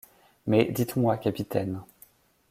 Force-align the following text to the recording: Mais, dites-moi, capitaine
Mais, 0.47 0.71
dites-moi, 0.71 1.15
capitaine 1.17 1.83